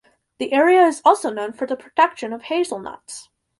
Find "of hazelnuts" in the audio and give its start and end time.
2.33-3.29